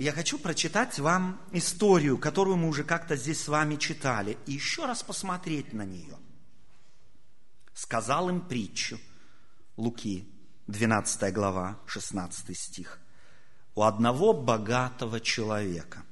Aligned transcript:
Я 0.00 0.12
хочу 0.12 0.38
прочитать 0.38 0.98
вам 0.98 1.38
историю, 1.52 2.16
которую 2.16 2.56
мы 2.56 2.68
уже 2.68 2.84
как-то 2.84 3.16
здесь 3.16 3.42
с 3.42 3.48
вами 3.48 3.76
читали, 3.76 4.38
и 4.46 4.52
еще 4.52 4.86
раз 4.86 5.02
посмотреть 5.02 5.74
на 5.74 5.84
нее. 5.84 6.16
Сказал 7.74 8.30
им 8.30 8.40
притчу. 8.40 8.98
Луки, 9.76 10.26
12 10.68 11.34
глава, 11.34 11.78
16 11.84 12.56
стих. 12.56 12.98
У 13.74 13.82
одного 13.82 14.32
богатого 14.32 15.20
человека 15.20 16.02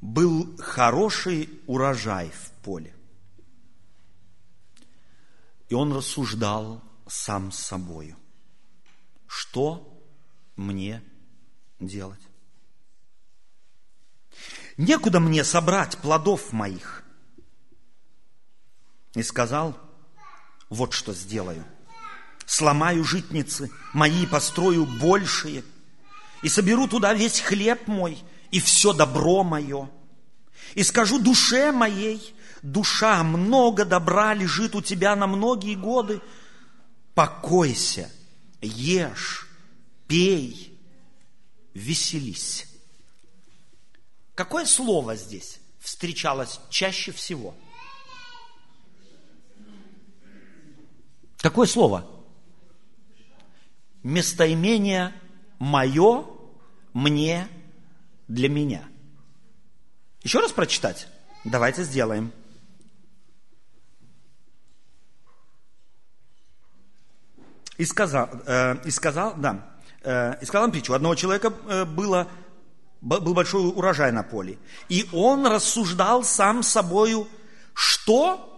был 0.00 0.56
хороший 0.58 1.48
урожай 1.68 2.32
в 2.32 2.50
поле. 2.64 2.92
Он 5.74 5.92
рассуждал 5.92 6.82
сам 7.06 7.52
с 7.52 7.58
собою, 7.58 8.16
что 9.26 10.02
мне 10.56 11.02
делать? 11.80 12.20
Некуда 14.76 15.20
мне 15.20 15.44
собрать 15.44 15.98
плодов 15.98 16.52
моих. 16.52 17.04
И 19.14 19.22
сказал, 19.22 19.78
вот 20.68 20.92
что 20.92 21.12
сделаю. 21.12 21.64
Сломаю 22.46 23.04
житницы 23.04 23.70
мои, 23.92 24.26
построю 24.26 24.86
большие, 24.86 25.64
и 26.42 26.48
соберу 26.48 26.88
туда 26.88 27.14
весь 27.14 27.40
хлеб 27.40 27.86
мой– 27.86 28.22
и 28.54 28.60
все 28.60 28.92
добро 28.92 29.42
мое. 29.42 29.90
И 30.74 30.84
скажу 30.84 31.18
душе 31.18 31.72
моей, 31.72 32.33
душа, 32.64 33.22
много 33.22 33.84
добра 33.84 34.34
лежит 34.34 34.74
у 34.74 34.80
тебя 34.80 35.14
на 35.14 35.26
многие 35.26 35.76
годы. 35.76 36.20
Покойся, 37.14 38.10
ешь, 38.60 39.46
пей, 40.08 40.76
веселись. 41.74 42.66
Какое 44.34 44.64
слово 44.64 45.14
здесь 45.14 45.60
встречалось 45.78 46.58
чаще 46.70 47.12
всего? 47.12 47.54
Какое 51.36 51.66
слово? 51.66 52.10
Местоимение 54.02 55.12
«мое», 55.58 56.26
«мне», 56.94 57.48
для 58.26 58.48
меня. 58.48 58.88
Еще 60.22 60.40
раз 60.40 60.52
прочитать? 60.52 61.08
Давайте 61.44 61.84
сделаем. 61.84 62.32
И 67.76 67.84
сказал, 67.84 68.30
э, 68.46 68.76
и 68.84 68.90
сказал, 68.90 69.34
да, 69.36 69.66
э, 70.02 70.34
и 70.40 70.44
сказал 70.44 70.66
им 70.66 70.72
притчу. 70.72 70.92
У 70.92 70.96
одного 70.96 71.14
человека 71.14 71.52
э, 71.66 71.84
было, 71.84 72.28
был 73.00 73.34
большой 73.34 73.68
урожай 73.68 74.12
на 74.12 74.22
поле. 74.22 74.58
И 74.88 75.06
он 75.12 75.46
рассуждал 75.46 76.24
сам 76.24 76.62
собою, 76.62 77.26
что 77.72 78.50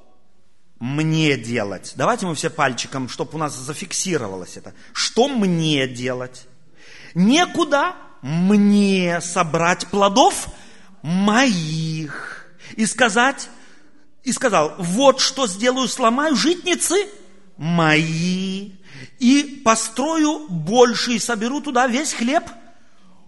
мне 0.79 1.37
делать? 1.37 1.95
Давайте 1.97 2.27
мы 2.27 2.35
все 2.35 2.51
пальчиком, 2.51 3.09
чтобы 3.09 3.35
у 3.35 3.39
нас 3.39 3.57
зафиксировалось 3.57 4.57
это. 4.59 4.75
Что 4.93 5.29
мне 5.29 5.89
делать? 5.89 6.47
Некуда 7.15 7.95
мне 8.21 9.21
собрать 9.23 9.87
плодов 9.87 10.49
моих. 11.03 12.47
И 12.77 12.85
сказать, 12.85 13.49
и 14.23 14.33
сказал, 14.33 14.75
вот 14.79 15.21
что 15.21 15.47
сделаю, 15.47 15.89
сломаю 15.89 16.35
житницы 16.35 17.07
мои, 17.57 18.73
и 19.19 19.61
построю 19.65 20.49
больше, 20.49 21.13
и 21.13 21.19
соберу 21.19 21.61
туда 21.61 21.87
весь 21.87 22.13
хлеб 22.13 22.45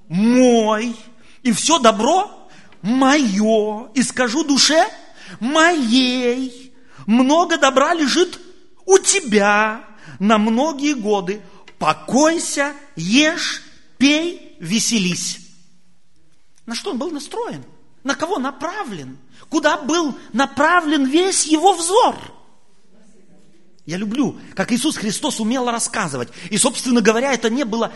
мой, 0.08 0.96
и 1.42 1.52
все 1.52 1.78
добро 1.78 2.48
мое, 2.82 3.90
и 3.94 4.02
скажу 4.02 4.44
душе 4.44 4.86
моей, 5.40 6.74
много 7.06 7.58
добра 7.58 7.94
лежит 7.94 8.38
у 8.86 8.98
тебя 8.98 9.84
на 10.18 10.38
многие 10.38 10.94
годы, 10.94 11.42
покойся, 11.78 12.74
ешь, 12.96 13.62
пей 13.98 14.56
веселись. 14.60 15.40
На 16.66 16.74
что 16.74 16.90
он 16.90 16.98
был 16.98 17.10
настроен? 17.10 17.64
На 18.04 18.14
кого 18.14 18.38
направлен? 18.38 19.18
Куда 19.48 19.78
был 19.78 20.14
направлен 20.32 21.06
весь 21.06 21.46
его 21.46 21.72
взор? 21.72 22.16
Я 23.88 23.96
люблю, 23.96 24.38
как 24.54 24.70
Иисус 24.70 24.98
Христос 24.98 25.40
умел 25.40 25.70
рассказывать. 25.70 26.28
И, 26.50 26.58
собственно 26.58 27.00
говоря, 27.00 27.32
это 27.32 27.48
не 27.48 27.64
было 27.64 27.90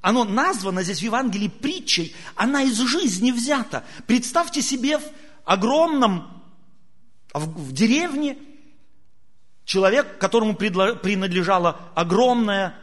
оно 0.00 0.24
названо 0.24 0.82
здесь 0.82 0.98
в 0.98 1.02
Евангелии 1.02 1.46
притчей, 1.46 2.14
она 2.34 2.62
из 2.62 2.76
жизни 2.78 3.30
взята. 3.30 3.84
Представьте 4.08 4.60
себе 4.60 4.98
в 4.98 5.04
огромном, 5.44 6.42
в, 7.32 7.68
в 7.68 7.72
деревне, 7.72 8.38
человек, 9.64 10.18
которому 10.18 10.54
принадлежала 10.54 11.90
огромная 11.94 12.74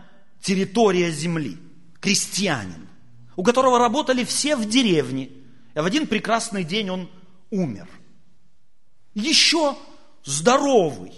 территория 0.41 1.11
земли, 1.11 1.57
крестьянин 1.99 2.87
у 3.35 3.43
которого 3.43 3.77
работали 3.77 4.23
все 4.23 4.55
в 4.55 4.69
деревне. 4.69 5.29
И 5.75 5.79
в 5.79 5.85
один 5.85 6.07
прекрасный 6.07 6.63
день 6.63 6.89
он 6.89 7.09
умер. 7.49 7.89
Еще 9.15 9.75
здоровый, 10.23 11.13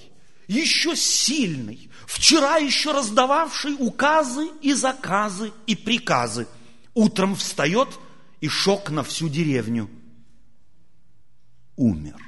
еще 0.47 0.95
сильный, 0.95 1.89
вчера 2.07 2.57
еще 2.57 2.91
раздававший 2.91 3.75
указы 3.79 4.49
и 4.61 4.73
заказы 4.73 5.51
и 5.67 5.75
приказы. 5.75 6.47
Утром 6.93 7.35
встает 7.35 7.89
и 8.41 8.47
шок 8.47 8.89
на 8.89 9.03
всю 9.03 9.29
деревню. 9.29 9.89
Умер. 11.75 12.21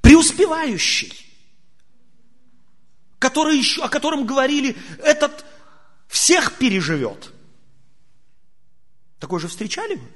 Преуспевающий, 0.00 1.12
который 3.18 3.58
еще, 3.58 3.82
о 3.82 3.88
котором 3.88 4.24
говорили, 4.24 4.76
этот 5.02 5.44
всех 6.06 6.58
переживет. 6.58 7.32
Такое 9.18 9.40
же 9.40 9.48
встречали 9.48 9.96
вы? 9.96 10.08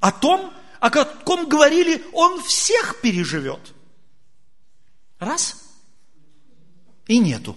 О 0.00 0.12
том, 0.12 0.52
о 0.80 0.90
каком 0.90 1.48
говорили, 1.48 2.04
он 2.12 2.42
всех 2.42 3.00
переживет. 3.00 3.74
Раз. 5.20 5.56
И 7.06 7.18
нету. 7.18 7.56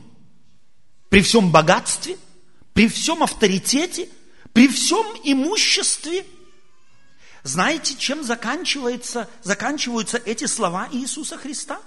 При 1.09 1.21
всем 1.21 1.51
богатстве, 1.51 2.17
при 2.73 2.87
всем 2.89 3.23
авторитете, 3.23 4.09
при 4.51 4.67
всем 4.67 5.05
имуществе. 5.23 6.25
Знаете, 7.43 7.95
чем 7.95 8.23
заканчивается, 8.23 9.29
заканчиваются 9.43 10.17
эти 10.17 10.45
слова 10.45 10.89
Иисуса 10.91 11.37
Христа? 11.37 11.81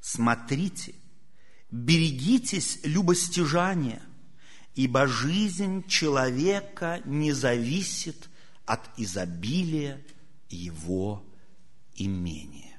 Смотрите, 0.00 0.94
берегитесь 1.70 2.80
любостяжания, 2.82 4.02
ибо 4.74 5.06
жизнь 5.06 5.86
человека 5.86 7.02
не 7.04 7.32
зависит 7.32 8.28
от 8.66 8.80
изобилия 8.96 10.04
его 10.48 11.24
имения. 12.02 12.70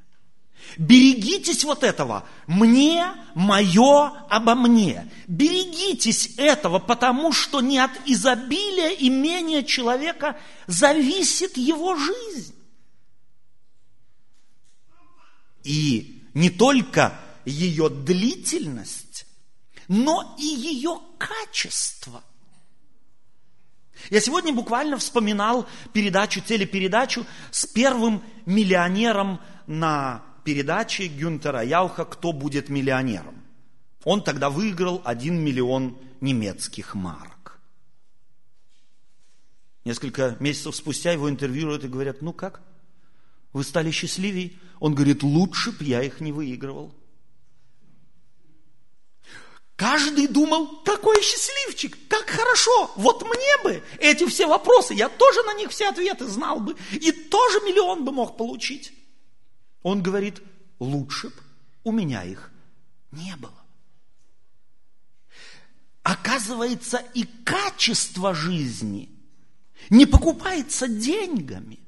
Берегитесь 0.77 1.63
вот 1.63 1.83
этого. 1.83 2.27
Мне, 2.47 3.05
мое, 3.35 4.07
обо 4.29 4.55
мне. 4.55 5.11
Берегитесь 5.27 6.35
этого, 6.37 6.79
потому 6.79 7.33
что 7.33 7.61
не 7.61 7.79
от 7.79 7.91
изобилия 8.05 8.89
имения 8.89 9.63
человека 9.63 10.39
зависит 10.67 11.57
его 11.57 11.95
жизнь. 11.95 12.55
И 15.63 16.23
не 16.33 16.49
только 16.49 17.19
ее 17.45 17.89
длительность, 17.89 19.25
но 19.87 20.35
и 20.39 20.45
ее 20.45 20.99
качество. 21.17 22.23
Я 24.09 24.19
сегодня 24.19 24.53
буквально 24.53 24.97
вспоминал 24.97 25.67
передачу, 25.93 26.41
телепередачу 26.41 27.25
с 27.51 27.65
первым 27.65 28.23
миллионером 28.45 29.39
на 29.67 30.23
передаче 30.43 31.07
Гюнтера 31.07 31.63
Яуха 31.63 32.05
«Кто 32.05 32.31
будет 32.33 32.69
миллионером?». 32.69 33.43
Он 34.03 34.23
тогда 34.23 34.49
выиграл 34.49 35.01
1 35.05 35.39
миллион 35.39 35.97
немецких 36.21 36.95
марок. 36.95 37.59
Несколько 39.85 40.37
месяцев 40.39 40.75
спустя 40.75 41.11
его 41.11 41.29
интервьюируют 41.29 41.83
и 41.83 41.87
говорят, 41.87 42.21
ну 42.21 42.33
как, 42.33 42.61
вы 43.53 43.63
стали 43.63 43.91
счастливее? 43.91 44.53
Он 44.79 44.95
говорит, 44.95 45.23
лучше 45.23 45.71
бы 45.71 45.83
я 45.83 46.01
их 46.01 46.21
не 46.21 46.31
выигрывал. 46.31 46.95
Каждый 49.81 50.27
думал, 50.27 50.83
какой 50.83 51.19
счастливчик, 51.23 51.97
как 52.07 52.29
хорошо, 52.29 52.91
вот 52.97 53.23
мне 53.23 53.63
бы 53.63 53.83
эти 53.97 54.27
все 54.27 54.45
вопросы, 54.45 54.93
я 54.93 55.09
тоже 55.09 55.41
на 55.41 55.55
них 55.55 55.71
все 55.71 55.89
ответы 55.89 56.27
знал 56.27 56.59
бы, 56.59 56.75
и 56.91 57.11
тоже 57.11 57.61
миллион 57.61 58.05
бы 58.05 58.11
мог 58.11 58.37
получить. 58.37 58.93
Он 59.81 60.03
говорит, 60.03 60.39
лучше 60.77 61.29
б 61.29 61.33
у 61.83 61.91
меня 61.91 62.23
их 62.23 62.51
не 63.11 63.35
было. 63.37 63.59
Оказывается, 66.03 67.03
и 67.15 67.23
качество 67.23 68.35
жизни 68.35 69.09
не 69.89 70.05
покупается 70.05 70.87
деньгами. 70.87 71.79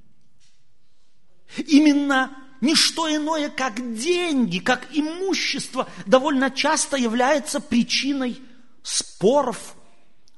Именно 1.58 2.36
не 2.64 2.76
что 2.76 3.14
иное, 3.14 3.50
как 3.50 3.94
деньги, 3.94 4.60
как 4.60 4.88
имущество, 4.94 5.90
довольно 6.06 6.50
часто 6.50 6.96
является 6.96 7.60
причиной 7.60 8.42
споров, 8.82 9.76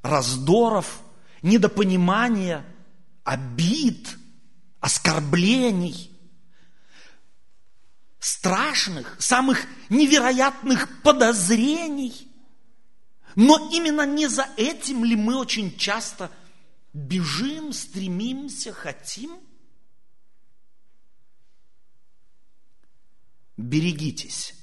раздоров, 0.02 1.02
недопонимания, 1.44 2.66
обид, 3.24 4.18
оскорблений, 4.80 6.10
страшных, 8.18 9.18
самых 9.20 9.62
невероятных 9.90 11.04
подозрений. 11.04 12.28
Но 13.36 13.70
именно 13.72 14.04
не 14.04 14.26
за 14.26 14.48
этим 14.58 15.06
ли 15.06 15.16
мы 15.16 15.38
очень 15.38 15.78
часто 15.78 16.32
бежим, 16.92 17.72
стремимся, 17.72 18.74
хотим– 18.74 19.38
берегитесь 23.58 24.54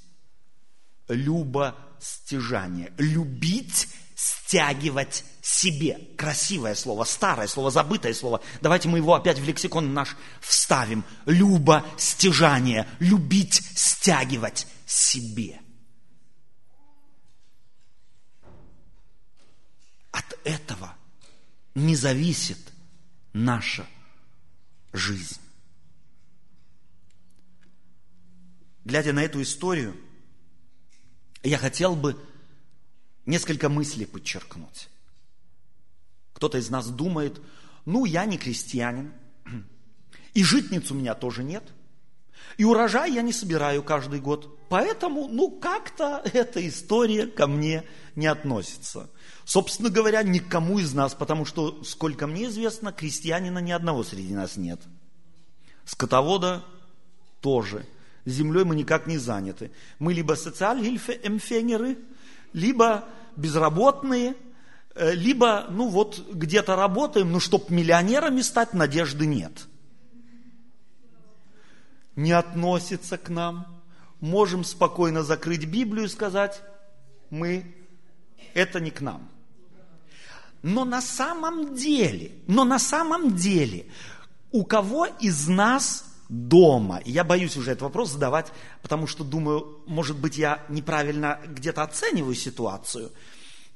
любостяжание. 1.08 2.92
Любить, 2.98 3.88
стягивать 4.14 5.24
себе. 5.40 5.98
Красивое 6.16 6.74
слово, 6.74 7.04
старое 7.04 7.46
слово, 7.46 7.70
забытое 7.70 8.14
слово. 8.14 8.40
Давайте 8.60 8.88
мы 8.88 8.98
его 8.98 9.14
опять 9.14 9.38
в 9.38 9.44
лексикон 9.44 9.94
наш 9.94 10.16
вставим. 10.40 11.04
Любостяжание. 11.26 12.88
Любить, 12.98 13.62
стягивать 13.74 14.66
себе. 14.86 15.60
От 20.10 20.38
этого 20.44 20.94
не 21.74 21.96
зависит 21.96 22.58
наша 23.32 23.86
жизнь. 24.92 25.41
Глядя 28.84 29.12
на 29.12 29.23
эту 29.23 29.43
историю, 29.43 29.96
я 31.43 31.58
хотел 31.58 31.96
бы 31.96 32.17
несколько 33.26 33.69
мыслей 33.69 34.06
подчеркнуть. 34.06 34.88
Кто-то 36.34 36.58
из 36.58 36.70
нас 36.70 36.88
думает, 36.88 37.40
ну, 37.84 38.05
я 38.05 38.25
не 38.25 38.38
крестьянин, 38.38 39.12
и 40.34 40.43
житниц 40.43 40.90
у 40.90 40.94
меня 40.94 41.14
тоже 41.14 41.44
нет, 41.44 41.64
и 42.56 42.64
урожай 42.64 43.12
я 43.12 43.23
не 43.23 43.32
собираю 43.32 43.82
каждый 43.82 44.20
год, 44.20 44.58
поэтому, 44.69 45.29
ну, 45.29 45.50
как-то 45.50 46.23
эта 46.32 46.67
история 46.67 47.26
ко 47.26 47.46
мне 47.46 47.84
не 48.17 48.26
относится. 48.26 49.11
Собственно 49.44 49.90
говоря, 49.90 50.23
никому 50.23 50.79
из 50.79 50.93
нас, 50.93 51.14
потому 51.14 51.44
что, 51.44 51.82
сколько 51.84 52.26
мне 52.26 52.46
известно, 52.46 52.93
крестьянина 52.93 53.58
ни 53.58 53.73
одного 53.73 54.05
среди 54.05 54.34
нас 54.34 54.56
нет. 54.56 54.81
Скотовода 55.84 56.64
тоже– 57.40 57.87
землей 58.24 58.64
мы 58.64 58.76
никак 58.76 59.06
не 59.06 59.19
заняты. 59.19 59.70
Мы 59.98 60.12
либо 60.12 60.34
социальгильфемфенгеры, 60.34 61.98
либо 62.52 63.04
безработные, 63.36 64.34
э, 64.94 65.14
либо, 65.14 65.66
ну 65.70 65.88
вот, 65.88 66.28
где-то 66.32 66.76
работаем, 66.76 67.32
но 67.32 67.40
чтоб 67.40 67.70
миллионерами 67.70 68.40
стать, 68.40 68.74
надежды 68.74 69.26
нет. 69.26 69.66
Не 72.16 72.32
относится 72.32 73.19
к 73.19 73.28
нам. 73.28 73.66
Можем 74.20 74.64
спокойно 74.64 75.22
закрыть 75.22 75.64
Библию 75.64 76.06
и 76.06 76.08
сказать, 76.10 76.62
мы, 77.30 77.74
это 78.54 78.78
не 78.78 78.90
к 78.90 79.00
нам. 79.00 79.28
Но 80.62 80.84
на 80.84 81.00
самом 81.00 81.74
деле, 81.74 82.30
но 82.46 82.64
на 82.64 82.78
самом 82.78 83.34
деле, 83.34 83.86
у 84.52 84.64
кого 84.64 85.06
из 85.06 85.48
нас 85.48 86.11
дома. 86.32 86.96
И 87.05 87.11
я 87.11 87.25
боюсь 87.25 87.58
уже 87.58 87.73
этот 87.73 87.82
вопрос 87.82 88.11
задавать, 88.11 88.52
потому 88.81 89.06
что 89.06 89.23
думаю, 89.23 89.82
может 89.87 90.17
быть, 90.19 90.38
я 90.38 90.64
неправильно 90.70 91.38
где-то 91.46 91.82
оцениваю 91.82 92.34
ситуацию. 92.34 93.12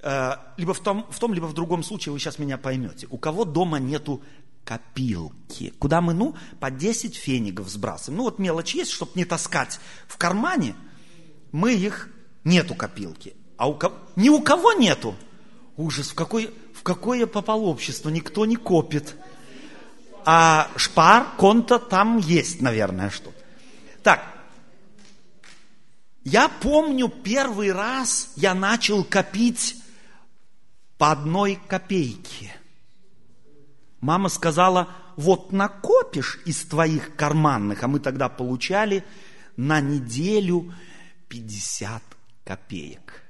Э, 0.01 0.37
либо 0.57 0.73
в 0.73 0.81
том, 0.81 1.07
в 1.11 1.19
том, 1.19 1.35
либо 1.35 1.45
в 1.45 1.53
другом 1.53 1.83
случае 1.83 2.15
вы 2.15 2.19
сейчас 2.19 2.39
меня 2.39 2.57
поймете. 2.57 3.07
У 3.11 3.19
кого 3.19 3.45
дома 3.45 3.79
нету 3.79 4.23
копилки, 4.65 5.75
куда 5.79 6.01
мы, 6.01 6.15
ну, 6.15 6.35
по 6.59 6.71
10 6.71 7.15
фенигов 7.15 7.69
сбрасываем. 7.69 8.19
Ну, 8.19 8.25
вот 8.25 8.39
мелочь 8.39 8.75
есть, 8.75 8.91
чтобы 8.91 9.13
не 9.17 9.27
таскать 9.27 9.79
в 10.09 10.17
кармане, 10.17 10.75
мы 11.53 11.75
их, 11.75 12.09
нету 12.43 12.75
копилки. 12.75 13.37
А 13.59 13.69
у 13.69 13.75
кого, 13.75 13.97
ни 14.17 14.31
у 14.31 14.41
кого 14.41 14.73
нету. 14.73 15.15
Ужас, 15.77 16.09
в, 16.09 16.15
какой, 16.15 16.55
в 16.73 16.83
какое 16.83 17.27
попало 17.27 17.65
общество, 17.65 18.09
никто 18.09 18.47
не 18.47 18.57
копит 18.57 19.15
а 20.29 20.73
шпар, 20.77 21.37
конта 21.37 21.79
там 21.79 22.19
есть, 22.19 22.61
наверное, 22.61 23.11
что-то. 23.11 23.41
Так, 24.03 24.27
я 26.25 26.49
помню 26.49 27.09
первый 27.09 27.71
раз 27.73 28.33
я 28.35 28.53
начал 28.53 29.05
копить 29.05 29.77
по 30.99 31.13
одной 31.13 31.61
копейке. 31.69 32.53
Мама 34.01 34.29
сказала, 34.29 34.89
вот 35.15 35.53
накопишь 35.53 36.41
из 36.45 36.65
твоих 36.65 37.15
карманных, 37.15 37.85
а 37.85 37.89
мы 37.89 38.01
тогда 38.01 38.29
получали 38.29 39.05
на 39.57 39.81
неделю 39.81 40.75
50 41.29 42.03
копеек. 42.45 43.23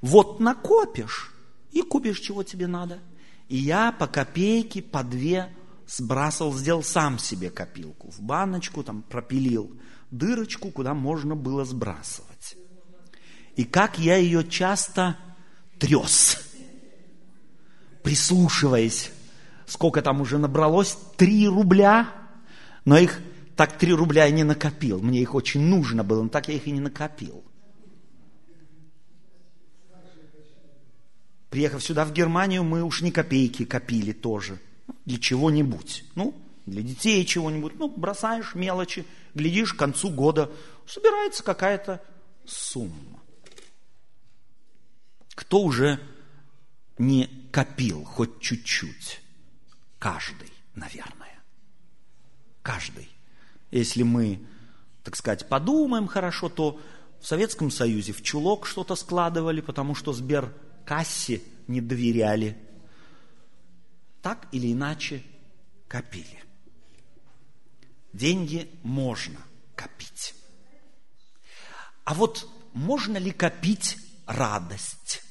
Вот 0.00 0.40
накопишь 0.40 1.32
и 1.70 1.80
купишь, 1.82 2.18
чего 2.18 2.42
тебе 2.42 2.66
надо– 2.66 2.98
и 3.54 3.56
я 3.56 3.92
по 3.92 4.08
копейке, 4.08 4.82
по 4.82 5.04
две 5.04 5.48
сбрасывал, 5.86 6.52
сделал 6.54 6.82
сам 6.82 7.20
себе 7.20 7.50
копилку. 7.50 8.10
В 8.10 8.20
баночку 8.20 8.82
там 8.82 9.02
пропилил 9.02 9.70
дырочку, 10.10 10.72
куда 10.72 10.92
можно 10.92 11.36
было 11.36 11.64
сбрасывать. 11.64 12.56
И 13.54 13.62
как 13.62 13.96
я 14.00 14.16
ее 14.16 14.42
часто 14.42 15.16
трес, 15.78 16.36
прислушиваясь, 18.02 19.12
сколько 19.66 20.02
там 20.02 20.20
уже 20.20 20.38
набралось, 20.38 20.98
три 21.16 21.46
рубля, 21.46 22.08
но 22.84 22.98
их 22.98 23.20
так 23.54 23.78
три 23.78 23.94
рубля 23.94 24.24
я 24.24 24.32
не 24.32 24.42
накопил, 24.42 25.00
мне 25.00 25.20
их 25.22 25.32
очень 25.36 25.60
нужно 25.60 26.02
было, 26.02 26.24
но 26.24 26.28
так 26.28 26.48
я 26.48 26.54
их 26.54 26.66
и 26.66 26.72
не 26.72 26.80
накопил. 26.80 27.44
Приехав 31.54 31.84
сюда, 31.84 32.04
в 32.04 32.12
Германию, 32.12 32.64
мы 32.64 32.82
уж 32.82 33.00
не 33.00 33.12
копейки 33.12 33.64
копили 33.64 34.10
тоже. 34.10 34.58
Для 35.04 35.20
чего-нибудь. 35.20 36.02
Ну, 36.16 36.34
для 36.66 36.82
детей 36.82 37.24
чего-нибудь. 37.24 37.78
Ну, 37.78 37.86
бросаешь 37.86 38.56
мелочи, 38.56 39.06
глядишь, 39.34 39.72
к 39.72 39.76
концу 39.76 40.10
года 40.10 40.50
собирается 40.84 41.44
какая-то 41.44 42.02
сумма. 42.44 43.22
Кто 45.36 45.62
уже 45.62 46.00
не 46.98 47.30
копил 47.52 48.02
хоть 48.02 48.40
чуть-чуть? 48.40 49.20
Каждый, 50.00 50.50
наверное. 50.74 51.40
Каждый. 52.62 53.08
Если 53.70 54.02
мы, 54.02 54.44
так 55.04 55.14
сказать, 55.14 55.48
подумаем 55.48 56.08
хорошо, 56.08 56.48
то 56.48 56.80
в 57.20 57.28
Советском 57.28 57.70
Союзе 57.70 58.12
в 58.12 58.22
чулок 58.24 58.66
что-то 58.66 58.96
складывали, 58.96 59.60
потому 59.60 59.94
что 59.94 60.12
Сбер 60.12 60.52
кассе 60.84 61.42
не 61.66 61.80
доверяли. 61.80 62.56
Так 64.22 64.48
или 64.52 64.72
иначе 64.72 65.22
копили. 65.88 66.42
Деньги 68.12 68.70
можно 68.82 69.40
копить. 69.74 70.34
А 72.04 72.14
вот 72.14 72.48
можно 72.72 73.16
ли 73.16 73.32
копить 73.32 73.98
радость? 74.26 75.22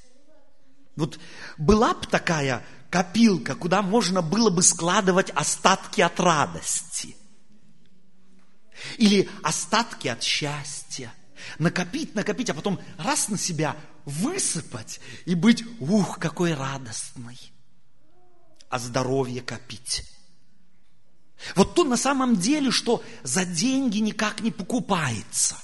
Вот 0.95 1.19
была 1.57 1.93
бы 1.93 2.05
такая 2.07 2.63
копилка, 2.89 3.55
куда 3.55 3.81
можно 3.81 4.21
было 4.21 4.49
бы 4.49 4.61
складывать 4.61 5.31
остатки 5.31 6.01
от 6.01 6.19
радости. 6.19 7.15
Или 8.97 9.29
остатки 9.41 10.07
от 10.07 10.21
счастья. 10.21 11.13
Накопить, 11.57 12.15
накопить, 12.15 12.49
а 12.49 12.53
потом 12.53 12.79
раз 12.97 13.29
на 13.29 13.37
себя 13.37 13.75
высыпать 14.05 14.99
и 15.25 15.35
быть, 15.35 15.63
ух, 15.79 16.19
какой 16.19 16.53
радостный. 16.53 17.39
А 18.69 18.79
здоровье 18.79 19.41
копить. 19.41 20.03
Вот 21.55 21.75
то 21.75 21.83
на 21.83 21.97
самом 21.97 22.37
деле, 22.37 22.71
что 22.71 23.03
за 23.23 23.45
деньги 23.45 23.99
никак 23.99 24.41
не 24.41 24.51
покупается. 24.51 25.57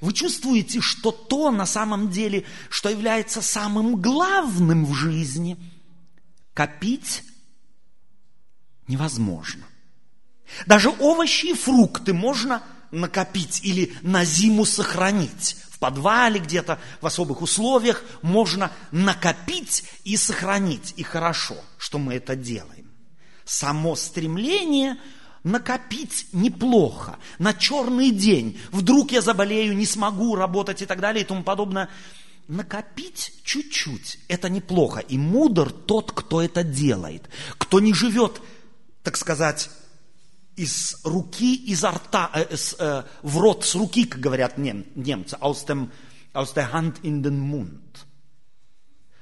Вы 0.00 0.12
чувствуете, 0.12 0.80
что 0.80 1.12
то 1.12 1.50
на 1.50 1.66
самом 1.66 2.10
деле, 2.10 2.44
что 2.68 2.88
является 2.88 3.40
самым 3.42 4.00
главным 4.00 4.84
в 4.84 4.94
жизни, 4.94 5.56
копить 6.54 7.22
невозможно. 8.88 9.64
Даже 10.66 10.90
овощи 10.90 11.46
и 11.46 11.54
фрукты 11.54 12.12
можно 12.12 12.62
накопить 12.90 13.60
или 13.64 13.96
на 14.02 14.24
зиму 14.24 14.64
сохранить. 14.64 15.56
Подвале 15.78 16.40
где-то, 16.40 16.78
в 17.00 17.06
особых 17.06 17.42
условиях 17.42 18.02
можно 18.22 18.72
накопить 18.90 19.84
и 20.04 20.16
сохранить. 20.16 20.94
И 20.96 21.02
хорошо, 21.02 21.56
что 21.78 21.98
мы 21.98 22.14
это 22.14 22.36
делаем. 22.36 22.90
Само 23.44 23.94
стремление 23.96 24.96
накопить 25.44 26.26
неплохо 26.32 27.18
на 27.38 27.54
черный 27.54 28.10
день. 28.10 28.58
Вдруг 28.72 29.12
я 29.12 29.22
заболею, 29.22 29.76
не 29.76 29.86
смогу 29.86 30.34
работать 30.34 30.82
и 30.82 30.86
так 30.86 31.00
далее 31.00 31.22
и 31.22 31.26
тому 31.26 31.44
подобное. 31.44 31.88
Накопить 32.48 33.32
чуть-чуть– 33.44 34.18
это 34.28 34.48
неплохо. 34.48 35.00
И 35.00 35.18
мудр 35.18 35.70
тот, 35.70 36.12
кто 36.12 36.42
это 36.42 36.62
делает. 36.62 37.28
Кто 37.58 37.80
не 37.80 37.92
живет, 37.92 38.40
так 39.02 39.16
сказать, 39.16 39.70
из 40.56 40.96
руки, 41.04 41.54
изо 41.54 41.90
рта, 41.90 42.30
э, 42.34 42.56
с, 42.56 42.74
э, 42.78 43.04
в 43.22 43.38
рот 43.38 43.64
с 43.64 43.74
руки, 43.74 44.04
как 44.04 44.20
говорят 44.20 44.58
нем, 44.58 44.84
немцы, 44.94 45.36
aus, 45.40 45.66
dem, 45.66 45.90
aus 46.32 46.54
der 46.54 46.72
Hand 46.72 47.02
in 47.02 47.22
den 47.22 47.38
Mund. 47.38 48.06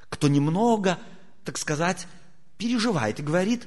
Кто 0.08 0.28
немного, 0.28 0.98
так 1.44 1.58
сказать, 1.58 2.06
переживает 2.56 3.18
и 3.18 3.22
говорит, 3.22 3.66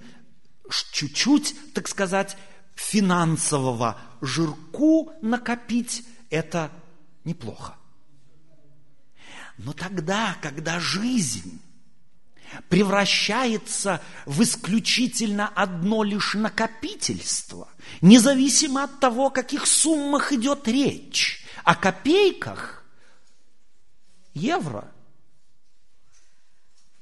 чуть-чуть, 0.92 1.74
так 1.74 1.88
сказать, 1.88 2.38
финансового 2.76 4.00
жирку 4.22 5.12
накопить, 5.22 6.06
это 6.30 6.72
неплохо. 7.26 7.76
Но 9.58 9.74
тогда, 9.74 10.38
когда 10.42 10.80
жизнь 10.80 11.60
превращается 12.70 14.02
в 14.26 14.42
исключительно 14.44 15.48
одно 15.48 16.04
лишь 16.04 16.34
накопительство, 16.34 17.70
независимо 18.02 18.84
от 18.84 19.00
того, 19.00 19.28
о 19.28 19.32
каких 19.32 19.68
суммах 19.68 20.34
идет 20.34 20.68
речь, 20.68 21.46
о 21.64 21.76
копейках, 21.76 22.84
евро, 24.34 24.92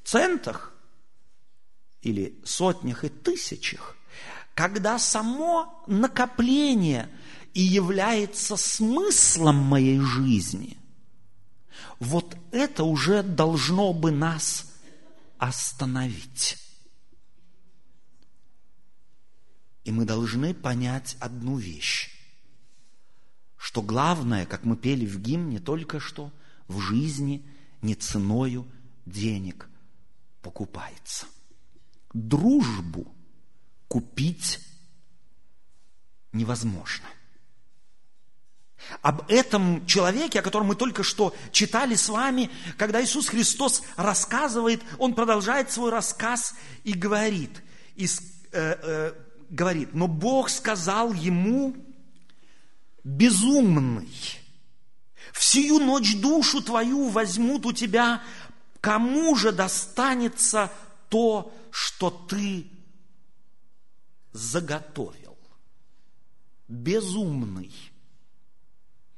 центах 0.04 0.74
или 2.02 2.40
сотнях 2.46 3.04
и 3.04 3.10
тысячах, 3.10 3.96
когда 4.54 4.98
само 5.00 5.84
накопление 5.88 7.10
и 7.54 7.62
является 7.62 8.56
смыслом 8.56 9.56
моей 9.56 10.00
жизни, 10.00 10.78
вот 12.00 12.36
это 12.52 12.84
уже 12.84 13.24
должно 13.24 13.94
бы 13.94 14.12
нас 14.12 14.75
остановить. 15.38 16.58
И 19.84 19.92
мы 19.92 20.06
должны 20.06 20.54
понять 20.54 21.16
одну 21.20 21.58
вещь, 21.58 22.10
что 23.58 23.82
главное, 23.82 24.46
как 24.46 24.64
мы 24.64 24.76
пели 24.76 25.06
в 25.06 25.20
гимне 25.20 25.60
только 25.60 26.00
что, 26.00 26.32
в 26.68 26.80
жизни 26.80 27.46
не 27.82 27.94
ценою 27.94 28.66
денег 29.06 29.70
покупается. 30.42 31.28
Дружбу 32.14 33.14
купить 33.88 34.60
невозможно. 36.32 37.08
Об 39.02 39.30
этом 39.30 39.86
человеке, 39.86 40.40
о 40.40 40.44
котором 40.44 40.68
мы 40.68 40.76
только 40.76 41.04
что 41.04 41.36
читали 41.52 41.96
с 41.96 42.10
вами, 42.10 42.52
когда 42.78 43.04
Иисус 43.04 43.28
Христос 43.28 43.84
рассказывает, 43.96 44.82
Он 45.00 45.14
продолжает 45.14 45.72
свой 45.72 45.92
рассказ 45.92 46.56
и 46.84 46.94
говорит, 46.94 47.64
и, 47.96 48.06
э, 48.06 48.10
э, 48.52 49.14
говорит, 49.50 49.94
но 49.94 50.08
Бог 50.08 50.50
сказал 50.50 51.14
ему, 51.14 51.76
безумный, 53.04 54.10
всю 55.34 55.80
ночь 55.80 56.16
душу 56.18 56.62
твою 56.62 57.10
возьмут 57.10 57.66
у 57.66 57.72
тебя, 57.72 58.22
кому 58.82 59.36
же 59.36 59.52
достанется 59.52 60.72
то, 61.10 61.54
что 61.72 62.10
ты 62.10 62.68
заготовил? 64.32 65.38
Безумный. 66.68 67.72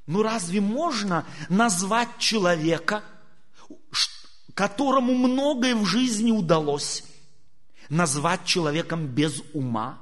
Ну 0.08 0.24
разве 0.24 0.62
можно 0.62 1.26
назвать 1.50 2.18
человека, 2.18 3.04
которому 4.54 5.14
многое 5.14 5.76
в 5.76 5.86
жизни 5.86 6.32
удалось, 6.32 7.04
назвать 7.90 8.46
человеком 8.46 9.06
без 9.06 9.44
ума? 9.54 10.00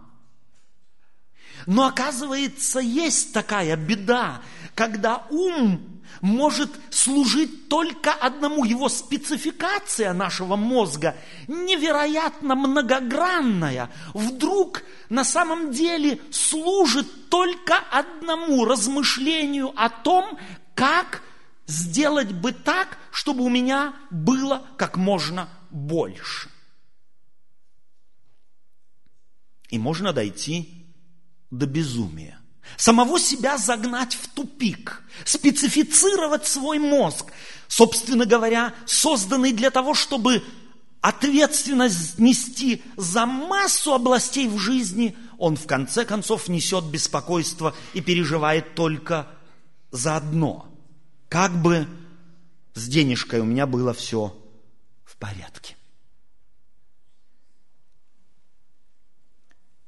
Но 1.65 1.87
оказывается, 1.87 2.79
есть 2.79 3.33
такая 3.33 3.75
беда, 3.75 4.41
когда 4.75 5.25
ум 5.29 5.95
может 6.21 6.71
служить 6.89 7.69
только 7.69 8.11
одному. 8.13 8.65
Его 8.65 8.89
спецификация 8.89 10.13
нашего 10.13 10.55
мозга 10.55 11.15
невероятно 11.47 12.55
многогранная. 12.55 13.89
Вдруг 14.13 14.83
на 15.09 15.23
самом 15.23 15.71
деле 15.71 16.19
служит 16.31 17.29
только 17.29 17.77
одному 17.91 18.65
размышлению 18.65 19.73
о 19.75 19.89
том, 19.89 20.37
как 20.73 21.21
сделать 21.67 22.31
бы 22.31 22.51
так, 22.51 22.97
чтобы 23.11 23.43
у 23.43 23.49
меня 23.49 23.95
было 24.11 24.65
как 24.77 24.97
можно 24.97 25.49
больше. 25.71 26.49
И 29.69 29.79
можно 29.79 30.13
дойти 30.13 30.84
до 31.51 31.65
безумия 31.65 32.39
самого 32.77 33.19
себя 33.19 33.57
загнать 33.57 34.15
в 34.15 34.27
тупик, 34.29 35.03
специфицировать 35.23 36.47
свой 36.47 36.79
мозг, 36.79 37.31
собственно 37.67 38.25
говоря, 38.25 38.73
созданный 38.85 39.53
для 39.53 39.71
того, 39.71 39.93
чтобы 39.93 40.43
ответственность 41.01 42.17
нести 42.19 42.83
за 42.97 43.25
массу 43.25 43.93
областей 43.93 44.47
в 44.47 44.57
жизни, 44.57 45.15
он 45.37 45.55
в 45.55 45.67
конце 45.67 46.05
концов 46.05 46.47
несет 46.47 46.85
беспокойство 46.85 47.75
и 47.93 48.01
переживает 48.01 48.75
только 48.75 49.27
за 49.91 50.17
одно. 50.17 50.67
Как 51.29 51.51
бы 51.61 51.87
с 52.73 52.87
денежкой 52.87 53.41
у 53.41 53.45
меня 53.45 53.67
было 53.67 53.93
все 53.93 54.35
в 55.03 55.15
порядке. 55.17 55.75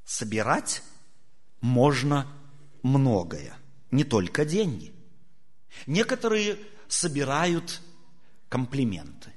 Собирать 0.05 0.81
можно 1.61 2.27
многое, 2.83 3.57
не 3.91 4.03
только 4.03 4.45
деньги. 4.45 4.93
Некоторые 5.85 6.57
собирают 6.87 7.81
комплименты. 8.49 9.33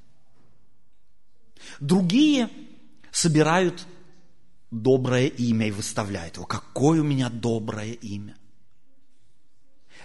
Другие 1.80 2.48
собирают 3.10 3.86
доброе 4.70 5.26
имя 5.26 5.68
и 5.68 5.72
выставляют 5.72 6.36
его. 6.36 6.46
Какое 6.46 7.00
у 7.00 7.04
меня 7.04 7.28
доброе 7.28 7.92
имя. 7.92 8.36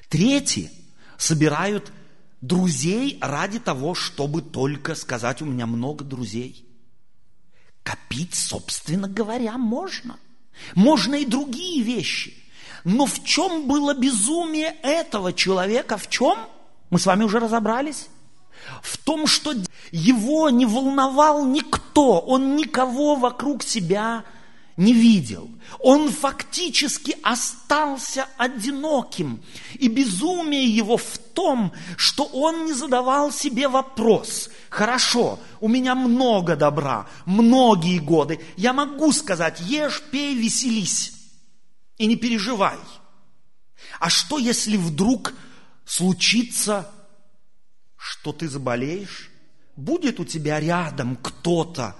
Третьи 0.10 0.72
собирают 1.18 1.92
друзей 2.42 3.18
ради 3.22 3.60
того, 3.60 3.96
чтобы 3.96 4.42
только 4.42 4.96
сказать, 4.96 5.42
у 5.42 5.46
меня 5.46 5.66
много 5.66 6.04
друзей. 6.04 6.68
Копить, 7.84 8.36
собственно 8.36 9.08
говоря, 9.08 9.58
можно. 9.58 10.20
Можно 10.74 11.16
и 11.16 11.26
другие 11.26 11.82
вещи– 11.82 12.34
но 12.86 13.08
в 13.08 13.24
чем 13.24 13.68
было 13.68 13.96
безумие 13.96 14.76
этого 14.84 15.34
человека? 15.34 15.98
В 15.98 16.08
чем? 16.08 16.38
Мы 16.92 17.00
с 17.00 17.08
вами 17.08 17.24
уже 17.24 17.40
разобрались. 17.40 18.08
В 18.84 18.98
том, 19.00 19.26
что 19.26 19.54
его 19.92 20.52
не 20.52 20.68
волновал 20.68 21.46
никто, 21.46 22.20
он 22.20 22.56
никого 22.56 23.16
вокруг 23.16 23.64
себя 23.64 24.24
не 24.78 24.94
видел. 24.94 25.50
Он 25.80 26.12
фактически 26.12 27.16
остался 27.24 28.28
одиноким. 28.38 29.42
И 29.76 29.88
безумие 29.88 30.68
его 30.68 30.98
в 30.98 31.18
том, 31.34 31.72
что 31.98 32.26
он 32.26 32.66
не 32.66 32.74
задавал 32.74 33.32
себе 33.32 33.68
вопрос. 33.68 34.50
Хорошо, 34.70 35.40
у 35.62 35.70
меня 35.70 35.96
много 35.96 36.56
добра, 36.56 37.08
многие 37.26 38.00
годы. 38.00 38.40
Я 38.58 38.74
могу 38.74 39.12
сказать, 39.14 39.62
ешь, 39.62 40.02
пей, 40.12 40.36
веселись. 40.36 41.14
И 41.98 42.06
не 42.08 42.18
переживай. 42.18 42.78
А 44.00 44.10
что, 44.10 44.38
если 44.38 44.76
вдруг 44.76 45.34
случится, 45.86 46.92
что 47.96 48.34
ты 48.34 48.50
заболеешь? 48.50 49.32
Будет 49.78 50.20
у 50.20 50.26
тебя 50.26 50.60
рядом 50.60 51.16
кто-то, 51.16 51.96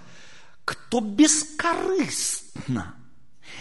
кто 0.66 1.00
бескорыстно, 1.00 2.45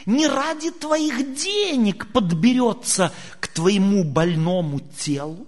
не 0.06 0.26
ради 0.26 0.70
твоих 0.70 1.34
денег 1.34 2.12
подберется 2.12 3.12
к 3.40 3.48
твоему 3.48 4.04
больному 4.04 4.80
телу 4.80 5.46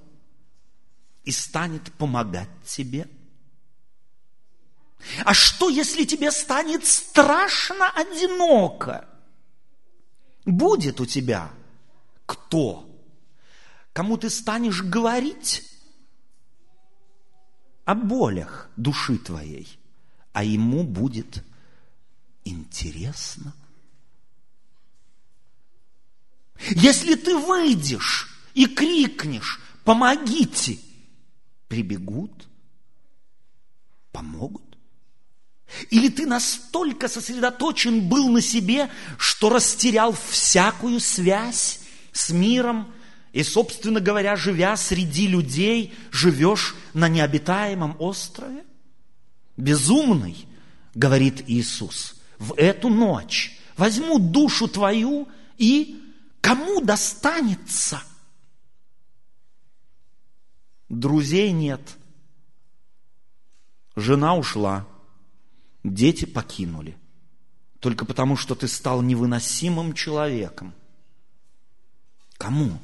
и 1.25 1.31
станет 1.31 1.93
помогать 1.95 2.49
тебе? 2.65 3.09
А 5.25 5.35
что, 5.35 5.69
если 5.69 6.05
тебе 6.05 6.31
станет 6.31 6.87
страшно 6.87 7.91
одиноко? 7.91 9.09
Будет 10.45 11.01
у 11.01 11.07
тебя 11.07 11.51
кто? 12.25 12.89
Кому 13.93 14.17
ты 14.17 14.31
станешь 14.31 14.83
говорить 14.83 15.65
о 17.85 17.95
болях 17.95 18.69
души 18.77 19.17
твоей, 19.17 19.79
а 20.33 20.45
ему 20.45 20.83
будет 20.83 21.43
интересно. 22.47 23.55
Если 26.71 27.15
ты 27.15 27.37
выйдешь 27.37 28.29
и 28.55 28.67
крикнешь, 28.67 29.61
помогите, 29.85 30.79
прибегут, 31.69 32.49
помогут. 34.13 34.63
Или 35.91 36.09
ты 36.09 36.27
настолько 36.27 37.09
сосредоточен 37.09 38.09
был 38.09 38.29
на 38.31 38.41
себе, 38.41 38.91
что 39.19 39.51
растерял 39.51 40.13
всякую 40.13 41.01
связь 41.01 41.81
с 42.13 42.31
миром, 42.31 42.93
и, 43.33 43.43
собственно 43.43 44.01
говоря, 44.01 44.37
живя 44.37 44.77
среди 44.77 45.27
людей, 45.27 45.95
живешь 46.11 46.75
на 46.95 47.09
необитаемом 47.09 47.97
острове? 47.99 48.65
Безумный, 49.59 50.47
говорит 50.95 51.45
Иисус, 51.47 52.17
в 52.39 52.55
эту 52.57 52.89
ночь 52.89 53.59
возьму 53.77 54.19
душу 54.19 54.69
твою 54.69 55.29
и 55.57 56.03
кому 56.41 56.81
достанется? 56.81 58.03
Друзей 60.89 61.53
нет. 61.53 61.97
Жена 63.97 64.37
ушла. 64.37 64.87
Дети 65.83 66.25
покинули. 66.25 66.97
Только 67.81 68.05
потому, 68.05 68.37
что 68.37 68.55
ты 68.55 68.69
стал 68.69 69.03
невыносимым 69.03 69.93
человеком. 69.93 70.75
Кому 72.37 72.79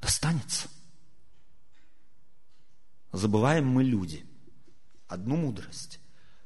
достанется? 0.00 0.68
Забываем 3.12 3.66
мы 3.66 3.84
люди 3.84 4.24
одну 5.08 5.36
мудрость, 5.36 5.98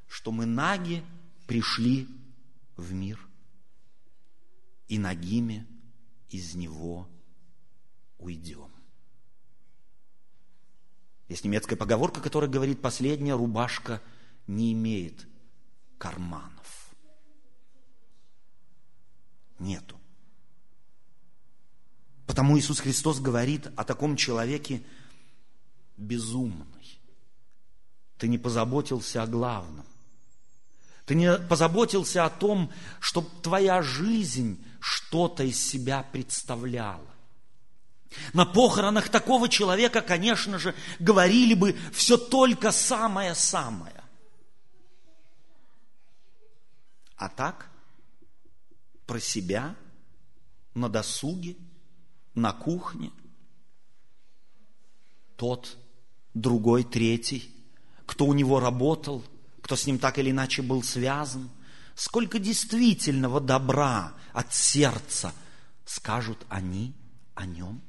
что 0.09 0.33
мы 0.33 0.47
наги 0.47 1.05
пришли 1.47 2.09
в 2.77 2.93
мир 2.93 3.19
и 4.89 4.99
нагими 4.99 5.67
из 6.29 6.55
него 6.55 7.09
уйдем. 8.19 8.71
Есть 11.29 11.45
немецкая 11.45 11.77
поговорка, 11.77 12.21
которая 12.21 12.51
говорит, 12.51 12.83
последняя 12.83 13.35
рубашка 13.35 14.03
не 14.47 14.73
имеет 14.73 15.27
карманов. 15.99 16.91
Нету. 19.59 19.99
Потому 22.27 22.59
Иисус 22.59 22.81
Христос 22.81 23.21
говорит 23.21 23.69
о 23.77 23.85
таком 23.85 24.17
человеке 24.17 24.83
безумный. 25.97 27.01
Ты 28.19 28.29
не 28.29 28.39
позаботился 28.39 29.23
о 29.23 29.27
главном. 29.27 29.87
Ты 31.07 31.15
не 31.15 31.37
позаботился 31.37 32.25
о 32.25 32.31
том, 32.31 32.73
чтобы 32.99 33.29
твоя 33.43 33.83
жизнь 33.83 34.65
что-то 34.81 35.45
из 35.45 35.63
себя 35.63 36.03
представляла. 36.03 37.07
На 38.33 38.47
похоронах 38.47 39.09
такого 39.09 39.49
человека, 39.49 40.01
конечно 40.01 40.59
же, 40.59 40.75
говорили 40.99 41.55
бы 41.55 41.77
все 41.93 42.17
только 42.17 42.71
самое-самое. 42.71 44.03
А 47.17 47.29
так, 47.29 47.71
про 49.07 49.21
себя, 49.21 49.77
на 50.75 50.89
досуге, 50.89 51.57
на 52.35 52.53
кухне, 52.53 53.13
тот, 55.37 55.77
другой, 56.33 56.85
третий, 56.85 57.51
кто 58.07 58.27
у 58.27 58.33
него 58.33 58.61
работал, 58.61 59.25
кто 59.65 59.77
с 59.77 59.87
ним 59.87 59.99
так 59.99 60.19
или 60.19 60.31
иначе 60.31 60.61
был 60.61 60.83
связан, 60.83 61.49
сколько 61.95 62.39
действительного 62.39 63.41
добра 63.41 64.13
от 64.35 64.53
сердца 64.53 65.33
скажут 65.87 66.45
они 66.51 66.95
о 67.35 67.47
нем? 67.47 67.81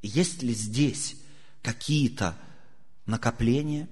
Есть 0.00 0.42
ли 0.42 0.54
здесь 0.54 1.16
какие-то 1.60 2.34
накопления? 3.04 3.90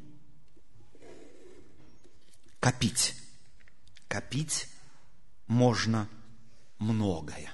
Копить. 2.58 3.14
Копить 4.08 4.68
можно 5.46 6.08
многое. 6.78 7.52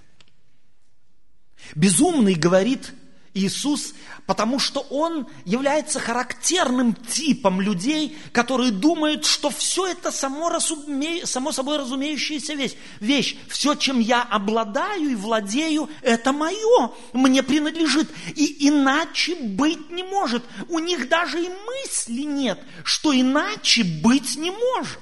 Безумный 1.74 2.34
говорит 2.34 2.94
Иисус, 3.34 3.94
потому 4.26 4.58
что 4.58 4.80
он 4.80 5.26
является 5.46 5.98
характерным 6.00 6.94
типом 6.94 7.62
людей, 7.62 8.16
которые 8.30 8.70
думают, 8.70 9.24
что 9.24 9.48
все 9.48 9.86
это 9.86 10.10
само, 10.10 10.50
разуме... 10.50 11.24
само 11.24 11.50
собой 11.50 11.78
разумеющаяся 11.78 12.52
вещь. 12.52 12.74
вещь. 13.00 13.36
Все, 13.48 13.74
чем 13.74 14.00
я 14.00 14.22
обладаю 14.22 15.10
и 15.10 15.14
владею, 15.14 15.88
это 16.02 16.32
мое, 16.32 16.92
мне 17.14 17.42
принадлежит. 17.42 18.10
И 18.36 18.68
иначе 18.68 19.34
быть 19.34 19.90
не 19.90 20.02
может. 20.02 20.44
У 20.68 20.78
них 20.78 21.08
даже 21.08 21.42
и 21.42 21.48
мысли 21.48 22.22
нет, 22.22 22.60
что 22.84 23.18
иначе 23.18 23.82
быть 23.82 24.36
не 24.36 24.50
может. 24.50 25.00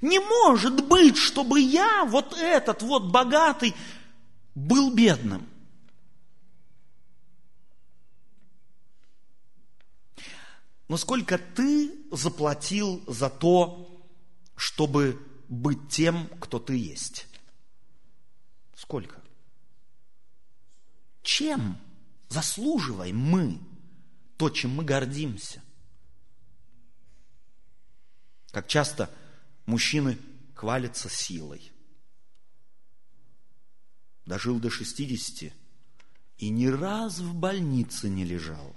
Не 0.00 0.18
может 0.18 0.84
быть, 0.84 1.16
чтобы 1.16 1.60
я, 1.60 2.04
вот 2.04 2.36
этот 2.38 2.82
вот 2.82 3.04
богатый, 3.04 3.74
был 4.56 4.90
бедным. 4.90 5.46
Но 10.88 10.96
сколько 10.96 11.38
ты 11.38 11.92
заплатил 12.12 13.02
за 13.06 13.28
то, 13.28 14.04
чтобы 14.54 15.20
быть 15.48 15.88
тем, 15.88 16.28
кто 16.40 16.58
ты 16.58 16.76
есть? 16.76 17.26
Сколько? 18.74 19.20
Чем 21.22 21.78
заслуживаем 22.28 23.18
мы 23.18 23.58
то, 24.36 24.48
чем 24.50 24.72
мы 24.72 24.84
гордимся? 24.84 25.62
Как 28.52 28.68
часто 28.68 29.10
мужчины 29.66 30.18
хвалятся 30.54 31.08
силой. 31.10 31.72
Дожил 34.24 34.58
до 34.58 34.70
60 34.70 35.52
и 36.38 36.48
ни 36.48 36.66
раз 36.66 37.18
в 37.18 37.34
больнице 37.34 38.08
не 38.08 38.24
лежал. 38.24 38.74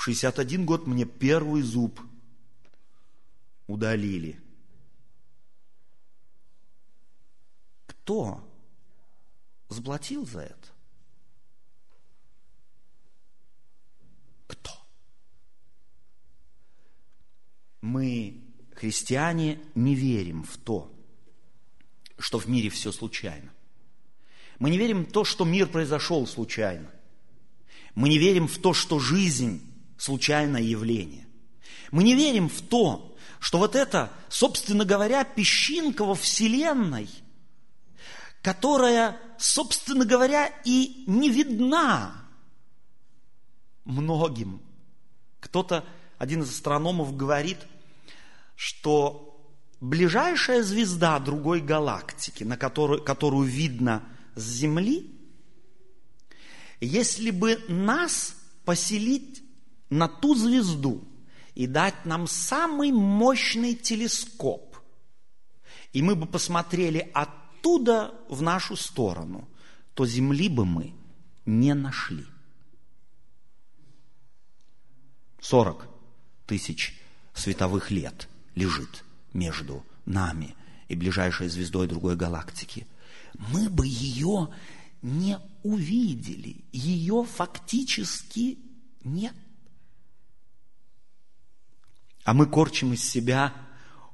В 0.00 0.04
61 0.04 0.64
год 0.64 0.86
мне 0.86 1.04
первый 1.04 1.60
зуб 1.60 2.00
удалили. 3.66 4.40
Кто 7.84 8.42
заплатил 9.68 10.24
за 10.24 10.40
это? 10.40 10.56
мы, 17.82 18.40
христиане, 18.74 19.60
не 19.74 19.94
верим 19.94 20.44
в 20.44 20.56
то, 20.56 20.90
что 22.18 22.38
в 22.38 22.48
мире 22.48 22.70
все 22.70 22.90
случайно. 22.90 23.52
Мы 24.58 24.70
не 24.70 24.78
верим 24.78 25.04
в 25.04 25.12
то, 25.12 25.24
что 25.24 25.44
мир 25.44 25.68
произошел 25.68 26.26
случайно. 26.26 26.90
Мы 27.94 28.08
не 28.08 28.16
верим 28.16 28.48
в 28.48 28.56
то, 28.56 28.72
что 28.72 28.98
жизнь– 28.98 29.66
случайное 30.00 30.62
явление. 30.62 31.26
Мы 31.90 32.04
не 32.04 32.14
верим 32.14 32.48
в 32.48 32.62
то, 32.62 33.14
что 33.38 33.58
вот 33.58 33.76
это, 33.76 34.10
собственно 34.28 34.84
говоря, 34.84 35.24
песчинка 35.24 36.04
во 36.04 36.14
Вселенной, 36.14 37.08
которая, 38.42 39.18
собственно 39.38 40.06
говоря, 40.06 40.46
и 40.64 41.04
не 41.06 41.28
видна 41.28 42.24
многим. 43.84 44.62
Кто-то 45.40 45.84
один 46.16 46.42
из 46.42 46.50
астрономов 46.50 47.16
говорит, 47.16 47.58
что 48.56 49.38
ближайшая 49.80 50.62
звезда 50.62 51.18
другой 51.18 51.60
галактики, 51.60 52.44
на 52.44 52.56
которую, 52.56 53.02
которую 53.02 53.46
видно 53.46 54.02
с 54.34 54.42
Земли, 54.42 55.10
если 56.80 57.30
бы 57.30 57.62
нас 57.68 58.34
поселить 58.64 59.42
на 59.90 60.08
ту 60.08 60.34
звезду 60.34 61.04
и 61.54 61.66
дать 61.66 62.06
нам 62.06 62.26
самый 62.26 62.92
мощный 62.92 63.74
телескоп, 63.74 64.76
и 65.92 66.02
мы 66.02 66.14
бы 66.14 66.26
посмотрели 66.26 67.10
оттуда 67.12 68.14
в 68.28 68.40
нашу 68.40 68.76
сторону, 68.76 69.48
то 69.94 70.06
Земли 70.06 70.48
бы 70.48 70.64
мы 70.64 70.94
не 71.44 71.74
нашли. 71.74 72.24
40 75.40 75.88
тысяч 76.46 76.98
световых 77.34 77.90
лет 77.90 78.28
лежит 78.54 79.04
между 79.32 79.84
нами 80.04 80.54
и 80.88 80.94
ближайшей 80.94 81.48
звездой 81.48 81.86
другой 81.86 82.16
галактики, 82.16 82.86
мы 83.34 83.68
бы 83.70 83.86
ее 83.86 84.52
не 85.02 85.38
увидели. 85.62 86.64
Ее 86.72 87.24
фактически 87.24 88.58
нет. 89.04 89.34
А 92.30 92.32
мы 92.32 92.46
корчим 92.46 92.92
из 92.92 93.02
себя 93.02 93.52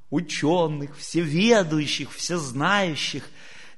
ученых, 0.09 0.97
всеведущих, 0.97 2.11
всезнающих. 2.11 3.29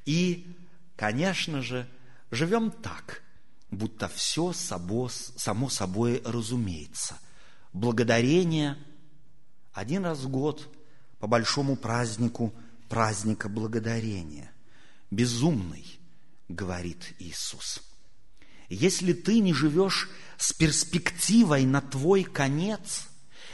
И, 0.05 0.55
конечно 0.95 1.61
же, 1.61 1.89
живем 2.31 2.71
так, 2.71 3.21
будто 3.69 4.07
все 4.07 4.53
само, 4.53 5.09
само 5.09 5.67
собой 5.67 6.21
разумеется. 6.23 7.19
Благодарение 7.73 8.77
один 9.73 10.05
раз 10.05 10.19
в 10.19 10.29
год 10.29 10.73
по 11.19 11.27
большому 11.27 11.75
празднику, 11.75 12.53
праздника 12.87 13.49
благодарения. 13.49 14.53
Безумный, 15.11 15.99
говорит 16.47 17.13
Иисус. 17.19 17.81
Если 18.69 19.11
ты 19.11 19.41
не 19.41 19.53
живешь 19.53 20.09
с 20.37 20.53
перспективой 20.53 21.65
на 21.65 21.81
твой 21.81 22.23
конец, 22.23 23.08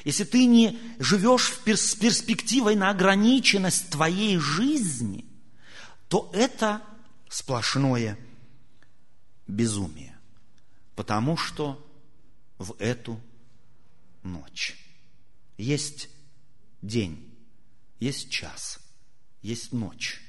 если 0.06 0.24
ты 0.24 0.46
не 0.46 0.80
живешь 1.00 1.52
с 1.66 1.96
перспективой 1.96 2.76
на 2.76 2.92
ограниченность 2.92 3.90
твоей 3.90 4.38
жизни, 4.38 5.26
то 6.08 6.30
это 6.32 6.84
сплошное 7.28 8.18
безумие. 9.48 10.16
Потому 10.96 11.38
что 11.38 11.84
в 12.60 12.76
эту 12.78 13.20
ночь 14.22 14.78
есть 15.58 16.08
день, 16.84 17.36
есть 18.00 18.30
час, 18.30 18.80
есть 19.42 19.74
ночь, 19.74 20.22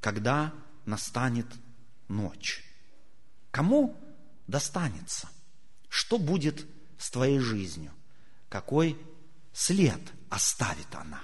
когда 0.00 0.52
настанет 0.84 1.46
ночь. 2.08 2.62
Кому 3.50 3.98
достанется? 4.46 5.30
Что 5.88 6.18
будет 6.18 6.66
с 6.98 7.10
твоей 7.10 7.38
жизнью? 7.38 7.95
Какой 8.48 8.98
след 9.52 10.00
оставит 10.28 10.94
она? 10.94 11.22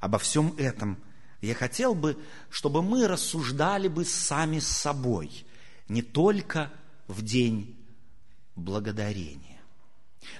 Обо 0.00 0.18
всем 0.18 0.54
этом 0.56 0.98
я 1.40 1.54
хотел 1.54 1.94
бы, 1.94 2.18
чтобы 2.50 2.82
мы 2.82 3.06
рассуждали 3.06 3.88
бы 3.88 4.04
сами 4.04 4.58
с 4.58 4.66
собой, 4.66 5.44
не 5.88 6.02
только 6.02 6.70
в 7.06 7.22
день 7.22 7.76
благодарения, 8.56 9.60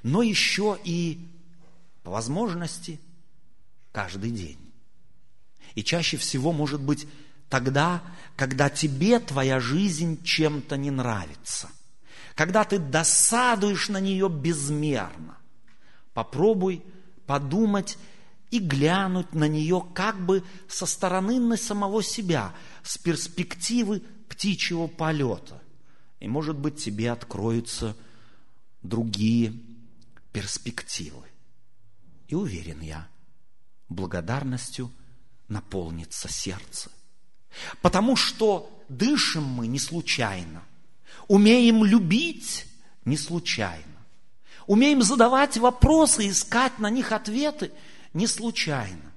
но 0.03 0.23
еще 0.23 0.79
и 0.85 1.29
по 2.03 2.11
возможности 2.11 3.01
каждый 3.93 4.31
день. 4.31 4.59
И 5.75 5.85
чаще 5.85 6.17
всего, 6.17 6.53
может 6.53 6.81
быть, 6.81 7.07
тогда, 7.49 8.03
когда 8.37 8.69
тебе 8.69 9.21
твоя 9.21 9.61
жизнь 9.61 10.23
чем-то 10.23 10.77
не 10.77 10.91
нравится, 10.91 11.69
когда 12.35 12.65
ты 12.65 12.79
досадуешь 12.79 13.89
на 13.89 14.01
нее 14.01 14.29
безмерно. 14.29 15.38
Попробуй 16.19 16.83
подумать 17.27 17.97
и 18.51 18.59
глянуть 18.59 19.35
на 19.35 19.47
нее 19.47 19.87
как 19.95 20.21
бы 20.27 20.43
со 20.67 20.85
стороны 20.85 21.39
на 21.39 21.57
самого 21.57 22.03
себя, 22.03 22.53
с 22.83 22.99
перспективы 22.99 24.03
птичьего 24.29 24.89
полета. 24.89 25.63
И, 26.19 26.27
может 26.27 26.59
быть, 26.59 26.83
тебе 26.83 27.13
откроются 27.13 27.97
другие 28.83 29.53
перспективы. 30.33 31.23
И 32.27 32.35
уверен 32.35 32.81
я, 32.81 33.07
благодарностью 33.89 34.91
наполнится 35.47 36.29
сердце. 36.29 36.91
Потому 37.81 38.17
что 38.17 38.85
дышим 38.89 39.45
мы 39.45 39.69
не 39.69 39.79
случайно, 39.79 40.65
умеем 41.29 41.85
любить 41.85 42.67
не 43.05 43.17
случайно, 43.17 43.88
умеем 44.69 45.03
задавать 45.03 45.57
вопросы, 45.57 46.29
искать 46.29 46.79
на 46.79 46.91
них 46.91 47.11
ответы 47.11 47.73
не 48.13 48.27
случайно, 48.27 49.13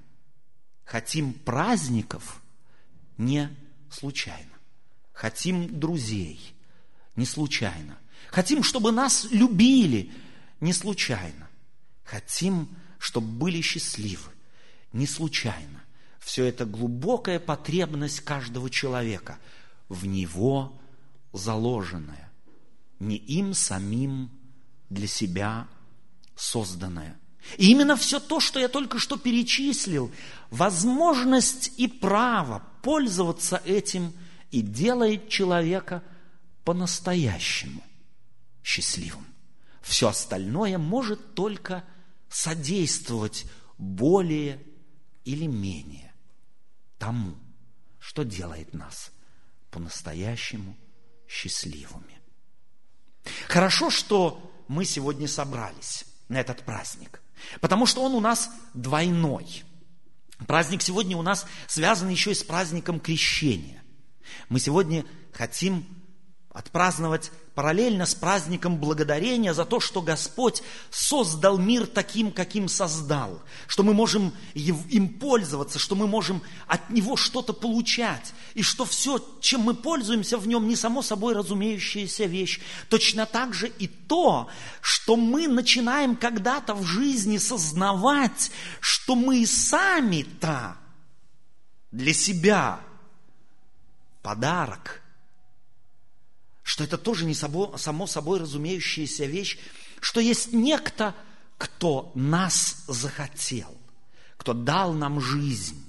хотим 0.84 1.34
праздников 1.34 2.42
не 3.18 3.54
случайно, 3.90 4.54
хотим 5.12 5.78
друзей 5.78 6.54
не 7.16 7.26
случайно, 7.26 7.98
хотим, 8.28 8.62
чтобы 8.62 8.92
нас 8.92 9.28
любили 9.30 10.10
не 10.60 10.72
случайно, 10.72 11.48
хотим, 12.02 12.68
чтобы 12.98 13.26
были 13.26 13.60
счастливы 13.60 14.32
не 14.92 15.06
случайно. 15.06 15.84
Все 16.18 16.44
это 16.44 16.64
глубокая 16.64 17.38
потребность 17.38 18.20
каждого 18.20 18.70
человека, 18.70 19.38
в 19.88 20.06
него 20.06 20.80
заложенная, 21.32 22.32
не 23.00 23.16
им 23.16 23.52
самим 23.52 24.30
для 24.92 25.06
себя 25.06 25.68
созданная. 26.36 27.18
И 27.58 27.70
именно 27.70 27.96
все 27.96 28.20
то, 28.20 28.40
что 28.40 28.60
я 28.60 28.68
только 28.68 28.98
что 28.98 29.16
перечислил, 29.16 30.12
возможность 30.50 31.72
и 31.76 31.88
право 31.88 32.62
пользоваться 32.82 33.60
этим 33.64 34.12
и 34.50 34.60
делает 34.60 35.28
человека 35.28 36.02
по-настоящему 36.64 37.82
счастливым. 38.62 39.26
Все 39.80 40.08
остальное 40.08 40.78
может 40.78 41.34
только 41.34 41.84
содействовать 42.28 43.46
более 43.78 44.62
или 45.24 45.46
менее 45.46 46.12
тому, 46.98 47.34
что 47.98 48.22
делает 48.22 48.72
нас 48.74 49.10
по-настоящему 49.70 50.76
счастливыми. 51.26 52.20
Хорошо, 53.48 53.90
что 53.90 54.51
мы 54.72 54.86
сегодня 54.86 55.28
собрались 55.28 56.06
на 56.28 56.40
этот 56.40 56.62
праздник, 56.62 57.20
потому 57.60 57.84
что 57.84 58.02
он 58.02 58.14
у 58.14 58.20
нас 58.20 58.50
двойной. 58.72 59.64
Праздник 60.46 60.80
сегодня 60.80 61.16
у 61.16 61.22
нас 61.22 61.46
связан 61.66 62.08
еще 62.08 62.32
и 62.32 62.34
с 62.34 62.42
праздником 62.42 62.98
крещения. 62.98 63.82
Мы 64.48 64.58
сегодня 64.58 65.04
хотим 65.32 65.86
отпраздновать 66.52 67.30
параллельно 67.54 68.04
с 68.04 68.14
праздником 68.14 68.76
благодарения 68.76 69.54
за 69.54 69.64
то, 69.64 69.80
что 69.80 70.02
Господь 70.02 70.62
создал 70.90 71.56
мир 71.56 71.86
таким, 71.86 72.30
каким 72.30 72.68
создал, 72.68 73.42
что 73.66 73.82
мы 73.82 73.94
можем 73.94 74.34
им 74.54 75.08
пользоваться, 75.08 75.78
что 75.78 75.94
мы 75.94 76.06
можем 76.06 76.42
от 76.66 76.90
Него 76.90 77.16
что-то 77.16 77.54
получать, 77.54 78.34
и 78.52 78.62
что 78.62 78.84
все, 78.84 79.18
чем 79.40 79.62
мы 79.62 79.74
пользуемся 79.74 80.36
в 80.36 80.46
Нем, 80.46 80.68
не 80.68 80.76
само 80.76 81.00
собой 81.00 81.34
разумеющаяся 81.34 82.26
вещь. 82.26 82.60
Точно 82.90 83.24
так 83.24 83.54
же 83.54 83.68
и 83.68 83.86
то, 83.86 84.48
что 84.82 85.16
мы 85.16 85.48
начинаем 85.48 86.16
когда-то 86.16 86.74
в 86.74 86.84
жизни 86.84 87.38
сознавать, 87.38 88.50
что 88.80 89.14
мы 89.14 89.46
сами-то 89.46 90.76
для 91.90 92.12
себя 92.12 92.80
подарок– 94.22 94.98
что 96.62 96.84
это 96.84 96.98
тоже 96.98 97.24
не 97.24 97.34
само, 97.34 97.76
само 97.76 98.06
собой 98.06 98.38
разумеющаяся 98.40 99.24
вещь, 99.24 99.58
что 100.00 100.20
есть 100.20 100.52
некто, 100.52 101.14
кто 101.58 102.10
нас 102.14 102.84
захотел, 102.88 103.76
кто 104.36 104.52
дал 104.52 104.92
нам 104.92 105.20
жизнь. 105.20 105.84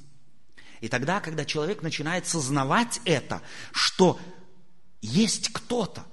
И 0.81 0.89
тогда, 0.89 1.19
когда 1.19 1.45
человек 1.45 1.81
начинает 1.81 2.27
сознавать 2.27 3.01
это, 3.05 3.41
что 3.71 4.19
есть 5.01 5.51
кто-то, 5.53 6.05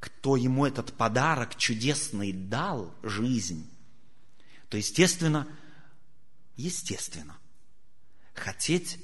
кто 0.00 0.36
ему 0.36 0.66
этот 0.66 0.92
подарок 0.92 1.56
чудесный 1.56 2.32
дал, 2.32 2.94
жизнь, 3.02 3.70
то, 4.68 4.76
естественно, 4.76 5.46
естественно, 6.56 7.38
хотеть 8.34 8.98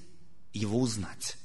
его 0.53 0.81
узнать. 0.81 1.37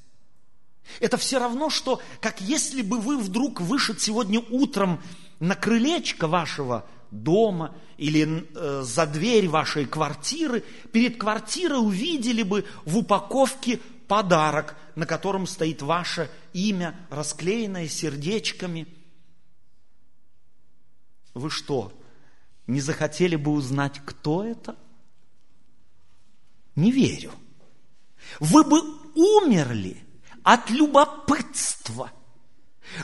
Это 1.00 1.18
все 1.18 1.40
равно, 1.40 1.70
что 1.70 2.02
как 2.20 2.42
если 2.42 2.82
бы 2.82 3.00
вы 3.00 3.18
вдруг 3.18 3.62
вышли 3.62 3.96
сегодня 3.98 4.40
утром 4.40 5.02
на 5.40 5.56
крылечко 5.56 6.28
вашего 6.28 6.86
дома 7.12 7.76
или 7.98 8.48
э, 8.56 8.82
за 8.84 9.06
дверь 9.06 9.48
вашей 9.48 9.86
квартиры, 9.86 10.64
перед 10.92 11.18
квартирой 11.18 11.80
увидели 11.80 12.44
бы 12.44 12.66
в 12.86 12.98
упаковке 12.98 13.80
подарок, 14.08 14.76
на 14.96 15.06
котором 15.06 15.48
стоит 15.48 15.82
ваше 15.82 16.30
имя, 16.54 16.96
расклеенное 17.10 17.88
сердечками. 17.88 18.88
Вы 21.34 21.50
что, 21.50 21.94
не 22.68 22.82
захотели 22.82 23.36
бы 23.36 23.52
узнать, 23.52 24.02
кто 24.06 24.44
это? 24.44 24.76
Не 26.76 26.92
верю. 26.92 27.32
Вы 28.40 28.64
бы 28.64 28.82
умерли– 29.16 29.98
от 30.44 30.70
любопытства. 30.70 32.12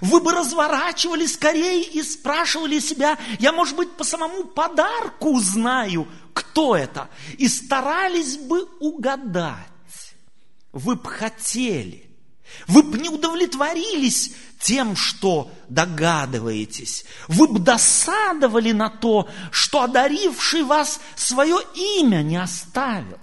Вы 0.01 0.19
бы 0.19 0.33
разворачивали 0.33 1.25
скорее 1.25 1.83
и 1.83 2.03
спрашивали 2.03 2.79
себя, 2.79 3.17
я, 3.39 3.51
может 3.51 3.75
быть, 3.75 3.91
по 3.93 4.03
самому 4.03 4.43
подарку 4.43 5.31
узнаю, 5.31 6.07
кто 6.33 6.75
это, 6.75 7.09
и 7.37 7.47
старались 7.47 8.37
бы 8.37 8.67
угадать. 8.79 9.67
Вы 10.71 10.95
бы 10.95 11.09
хотели. 11.09 12.05
Вы 12.67 12.83
бы 12.83 12.97
не 12.97 13.09
удовлетворились 13.09 14.33
тем, 14.59 14.95
что 14.95 15.51
догадываетесь. 15.69 17.05
Вы 17.27 17.47
бы 17.47 17.59
досадовали 17.59 18.71
на 18.71 18.89
то, 18.89 19.27
что 19.51 19.83
одаривший 19.83 20.63
вас 20.63 20.99
свое 21.15 21.59
имя 21.75 22.21
не 22.21 22.37
оставил. 22.37 23.17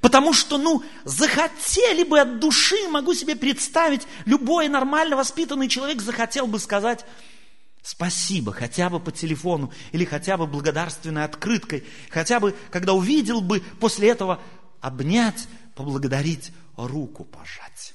Потому 0.00 0.32
что, 0.32 0.58
ну, 0.58 0.82
захотели 1.04 2.04
бы 2.04 2.20
от 2.20 2.40
души, 2.40 2.88
могу 2.88 3.14
себе 3.14 3.36
представить, 3.36 4.06
любой 4.24 4.68
нормально 4.68 5.16
воспитанный 5.16 5.68
человек 5.68 6.02
захотел 6.02 6.46
бы 6.46 6.58
сказать 6.58 7.04
спасибо 7.84 8.50
хотя 8.50 8.88
бы 8.88 8.98
по 8.98 9.12
телефону 9.12 9.70
или 9.92 10.06
хотя 10.06 10.38
бы 10.38 10.46
благодарственной 10.46 11.24
открыткой, 11.24 11.84
хотя 12.08 12.40
бы, 12.40 12.56
когда 12.70 12.94
увидел 12.94 13.42
бы, 13.42 13.60
после 13.78 14.08
этого 14.08 14.40
обнять, 14.80 15.46
поблагодарить, 15.74 16.50
руку 16.76 17.24
пожать. 17.24 17.94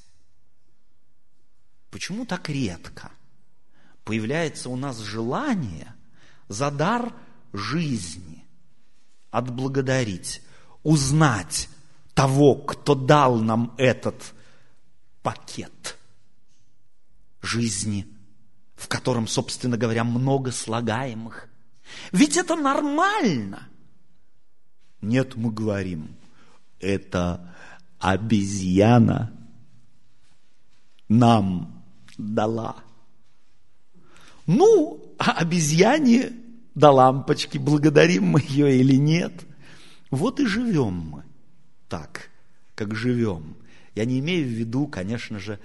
Почему 1.89 2.25
так 2.25 2.49
редко 2.49 3.11
появляется 4.03 4.69
у 4.69 4.75
нас 4.75 4.99
желание 4.99 5.95
за 6.47 6.69
дар 6.69 7.11
жизни 7.51 8.45
отблагодарить, 9.31 10.41
узнать, 10.83 11.67
того, 12.19 12.55
кто 12.55 12.95
дал 12.95 13.37
нам 13.37 13.73
этот 13.77 14.33
пакет 15.23 15.97
жизни, 17.41 18.05
в 18.75 18.89
котором, 18.89 19.25
собственно 19.25 19.77
говоря, 19.77 20.03
много 20.03 20.51
слагаемых. 20.51 21.47
Ведь 22.11 22.35
это 22.35 22.57
нормально. 22.57 23.69
Нет, 25.01 25.37
мы 25.37 25.49
говорим, 25.49 26.13
это 26.81 27.55
обезьяна 27.99 29.31
нам 31.07 31.85
дала. 32.17 32.75
Ну, 34.45 35.15
а 35.17 35.31
обезьяне 35.37 36.33
до 36.75 36.91
лампочки, 36.91 37.57
благодарим 37.57 38.25
мы 38.25 38.41
ее 38.41 38.77
или 38.77 38.97
нет. 38.97 39.45
Вот 40.11 40.41
и 40.41 40.45
живем 40.45 40.95
мы 41.11 41.28
так, 41.89 42.29
как 42.75 42.95
живем. 42.95 43.57
Я 43.95 44.05
не 44.05 44.19
имею 44.19 44.47
в 44.47 44.51
виду, 44.51 44.87
конечно 44.87 45.39
же, 45.39 45.59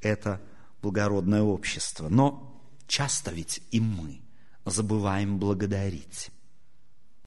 это 0.00 0.40
благородное 0.82 1.42
общество, 1.42 2.08
но 2.08 2.60
часто 2.86 3.30
ведь 3.30 3.62
и 3.70 3.80
мы 3.80 4.20
забываем 4.64 5.38
благодарить. 5.38 6.30